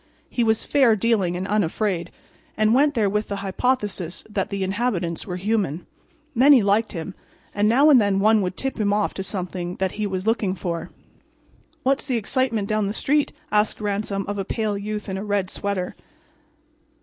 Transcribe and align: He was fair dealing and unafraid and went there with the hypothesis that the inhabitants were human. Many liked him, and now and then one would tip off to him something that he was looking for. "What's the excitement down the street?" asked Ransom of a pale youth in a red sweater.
He 0.31 0.43
was 0.43 0.63
fair 0.63 0.95
dealing 0.95 1.35
and 1.35 1.47
unafraid 1.47 2.09
and 2.57 2.73
went 2.73 2.95
there 2.95 3.07
with 3.07 3.27
the 3.27 3.35
hypothesis 3.35 4.23
that 4.27 4.49
the 4.49 4.63
inhabitants 4.63 5.27
were 5.27 5.35
human. 5.35 5.85
Many 6.33 6.63
liked 6.63 6.93
him, 6.93 7.13
and 7.53 7.69
now 7.69 7.91
and 7.91 8.01
then 8.01 8.19
one 8.19 8.41
would 8.41 8.57
tip 8.57 8.81
off 8.81 9.13
to 9.13 9.19
him 9.19 9.23
something 9.23 9.75
that 9.75 9.91
he 9.91 10.07
was 10.07 10.25
looking 10.25 10.55
for. 10.55 10.89
"What's 11.83 12.07
the 12.07 12.17
excitement 12.17 12.67
down 12.67 12.87
the 12.87 12.93
street?" 12.93 13.31
asked 13.51 13.79
Ransom 13.79 14.25
of 14.27 14.39
a 14.39 14.43
pale 14.43 14.75
youth 14.75 15.07
in 15.07 15.17
a 15.17 15.23
red 15.23 15.51
sweater. 15.51 15.93